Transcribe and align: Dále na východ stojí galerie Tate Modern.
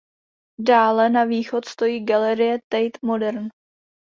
Dále 0.59 1.09
na 1.09 1.23
východ 1.25 1.65
stojí 1.65 2.05
galerie 2.05 2.59
Tate 2.71 2.99
Modern. 3.01 3.49